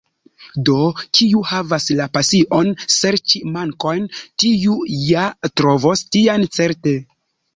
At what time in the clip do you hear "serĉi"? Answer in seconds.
2.95-3.41